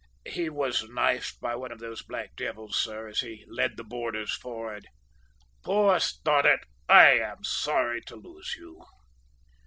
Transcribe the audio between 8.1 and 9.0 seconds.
lose you!